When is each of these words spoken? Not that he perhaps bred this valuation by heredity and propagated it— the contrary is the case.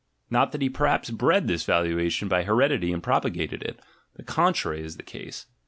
Not 0.31 0.51
that 0.51 0.63
he 0.63 0.69
perhaps 0.71 1.11
bred 1.11 1.47
this 1.47 1.63
valuation 1.63 2.27
by 2.27 2.41
heredity 2.41 2.91
and 2.91 3.03
propagated 3.03 3.61
it— 3.61 3.79
the 4.17 4.23
contrary 4.23 4.81
is 4.81 4.97
the 4.97 5.03
case. 5.03 5.45